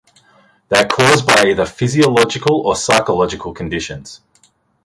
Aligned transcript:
They 0.69 0.79
are 0.79 0.87
caused 0.87 1.27
by 1.27 1.43
either 1.45 1.67
physiological 1.67 2.61
or 2.65 2.75
psychological 2.75 3.53
conditions. 3.53 4.21